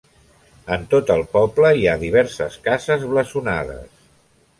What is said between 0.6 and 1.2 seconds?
En tot el